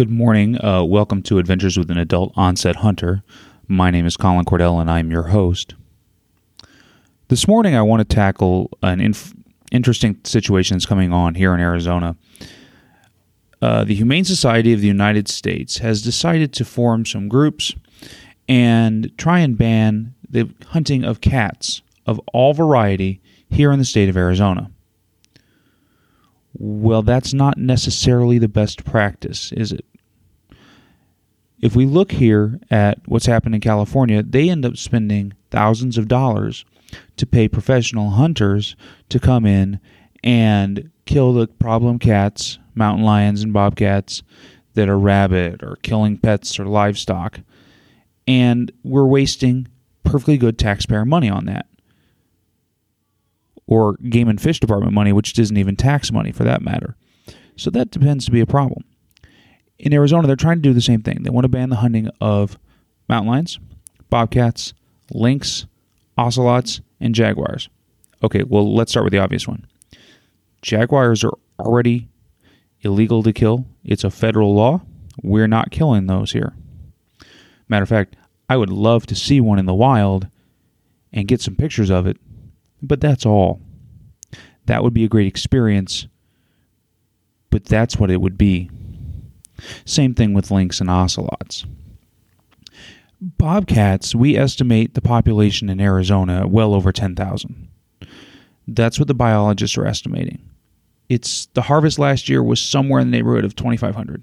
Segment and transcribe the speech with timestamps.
[0.00, 0.56] Good morning.
[0.64, 3.22] Uh, welcome to Adventures with an Adult Onset Hunter.
[3.68, 5.74] My name is Colin Cordell, and I'm your host.
[7.28, 9.34] This morning, I want to tackle an inf-
[9.70, 12.16] interesting situation that's coming on here in Arizona.
[13.60, 17.74] Uh, the Humane Society of the United States has decided to form some groups
[18.48, 23.20] and try and ban the hunting of cats of all variety
[23.50, 24.70] here in the state of Arizona.
[26.54, 29.84] Well, that's not necessarily the best practice, is it?
[31.60, 36.08] If we look here at what's happened in California, they end up spending thousands of
[36.08, 36.64] dollars
[37.16, 38.76] to pay professional hunters
[39.10, 39.78] to come in
[40.24, 44.22] and kill the problem cats, mountain lions, and bobcats
[44.74, 47.40] that are rabid or killing pets or livestock.
[48.26, 49.68] And we're wasting
[50.04, 51.66] perfectly good taxpayer money on that.
[53.66, 56.96] Or game and fish department money, which isn't even tax money for that matter.
[57.56, 58.84] So that depends to be a problem.
[59.80, 61.22] In Arizona, they're trying to do the same thing.
[61.22, 62.58] They want to ban the hunting of
[63.08, 63.58] mountain lions,
[64.10, 64.74] bobcats,
[65.10, 65.64] lynx,
[66.18, 67.70] ocelots, and jaguars.
[68.22, 69.66] Okay, well, let's start with the obvious one.
[70.60, 72.08] Jaguars are already
[72.82, 73.64] illegal to kill.
[73.82, 74.82] It's a federal law.
[75.22, 76.52] We're not killing those here.
[77.66, 78.16] Matter of fact,
[78.50, 80.28] I would love to see one in the wild
[81.10, 82.18] and get some pictures of it,
[82.82, 83.62] but that's all.
[84.66, 86.06] That would be a great experience,
[87.48, 88.70] but that's what it would be.
[89.84, 91.64] Same thing with lynx and ocelots.
[93.20, 97.68] Bobcats, we estimate the population in Arizona well over 10,000.
[98.66, 100.48] That's what the biologists are estimating.
[101.08, 104.22] It's the harvest last year was somewhere in the neighborhood of 2,500.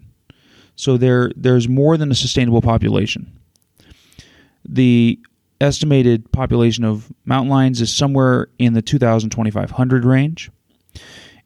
[0.75, 3.39] So there, there's more than a sustainable population.
[4.67, 5.19] The
[5.59, 10.51] estimated population of mountain lions is somewhere in the 2,000 2,500 range.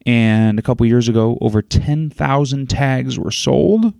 [0.05, 3.93] And a couple years ago, over 10,000 tags were sold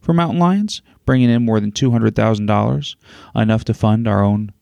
[0.00, 2.96] for mountain lions, bringing in more than $200,000,
[3.34, 4.52] enough to fund our own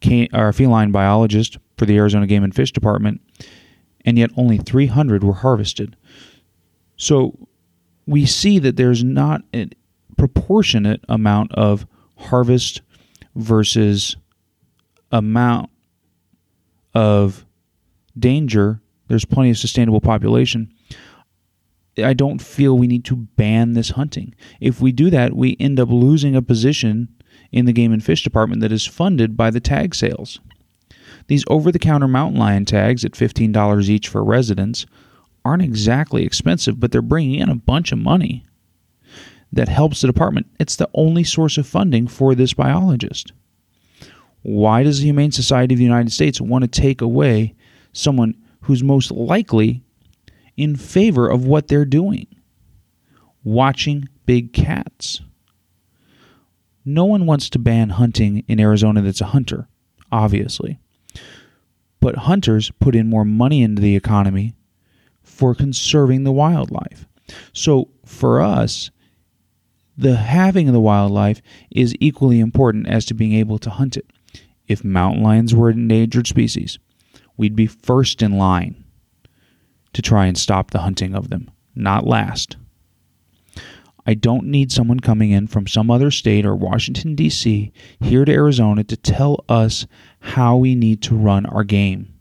[0.00, 3.20] can- our feline biologist for the Arizona Game and Fish Department,
[4.04, 5.96] and yet only 300 were harvested.
[6.96, 7.48] So
[8.06, 9.68] we see that there's not a
[10.16, 11.86] proportionate amount of
[12.16, 12.82] harvest
[13.34, 14.16] versus
[15.10, 15.70] amount
[16.94, 17.46] of
[18.18, 18.81] danger.
[19.12, 20.72] There's plenty of sustainable population.
[22.02, 24.34] I don't feel we need to ban this hunting.
[24.58, 27.08] If we do that, we end up losing a position
[27.50, 30.40] in the game and fish department that is funded by the tag sales.
[31.26, 34.86] These over the counter mountain lion tags at $15 each for residents
[35.44, 38.46] aren't exactly expensive, but they're bringing in a bunch of money
[39.52, 40.46] that helps the department.
[40.58, 43.34] It's the only source of funding for this biologist.
[44.40, 47.54] Why does the Humane Society of the United States want to take away
[47.92, 49.82] someone who's most likely
[50.56, 52.26] in favor of what they're doing?
[53.44, 55.20] Watching big cats.
[56.84, 59.68] No one wants to ban hunting in Arizona that's a hunter,
[60.10, 60.78] obviously.
[62.00, 64.54] But hunters put in more money into the economy
[65.22, 67.06] for conserving the wildlife.
[67.52, 68.90] So for us,
[69.96, 71.40] the having of the wildlife
[71.70, 74.06] is equally important as to being able to hunt it.
[74.66, 76.78] If mountain lions were an endangered species,
[77.36, 78.84] we'd be first in line
[79.92, 82.56] to try and stop the hunting of them, not last.
[84.04, 88.32] I don't need someone coming in from some other state or Washington, D.C., here to
[88.32, 89.86] Arizona to tell us
[90.20, 92.12] how we need to run our game.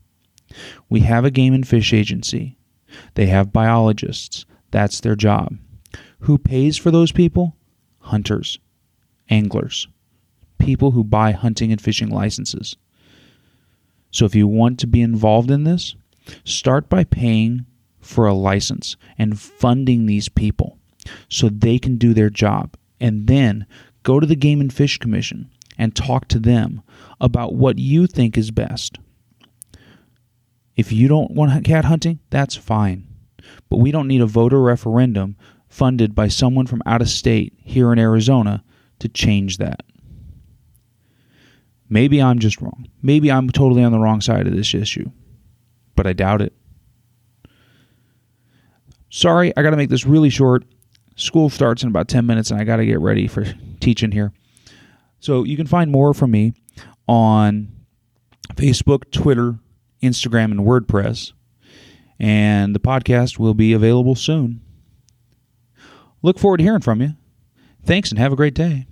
[0.90, 2.58] We have a game and fish agency,
[3.16, 4.46] they have biologists.
[4.72, 5.58] That's their job.
[6.20, 7.56] Who pays for those people?
[8.00, 8.60] Hunters,
[9.30, 9.88] anglers,
[10.60, 12.76] people who buy hunting and fishing licenses.
[14.12, 15.96] So if you want to be involved in this,
[16.44, 17.66] start by paying
[18.00, 20.78] for a license and funding these people
[21.30, 22.76] so they can do their job.
[23.00, 23.66] And then
[24.04, 26.82] go to the Game and Fish Commission and talk to them
[27.20, 28.98] about what you think is best.
[30.76, 33.08] If you don't want cat hunting, that's fine.
[33.70, 35.36] But we don't need a voter referendum
[35.70, 38.64] funded by someone from out of state here in Arizona
[39.00, 39.84] to change that.
[41.92, 42.88] Maybe I'm just wrong.
[43.02, 45.12] Maybe I'm totally on the wrong side of this issue,
[45.94, 46.54] but I doubt it.
[49.10, 50.64] Sorry, I got to make this really short.
[51.18, 53.46] School starts in about 10 minutes and I got to get ready for
[53.82, 54.32] teaching here.
[55.20, 56.54] So you can find more from me
[57.10, 57.68] on
[58.56, 59.60] Facebook, Twitter,
[60.02, 61.34] Instagram, and WordPress.
[62.18, 64.62] And the podcast will be available soon.
[66.22, 67.16] Look forward to hearing from you.
[67.84, 68.88] Thanks and have a great day.